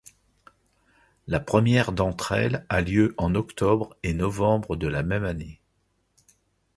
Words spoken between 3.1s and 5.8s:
en octobre et novembre de la même année.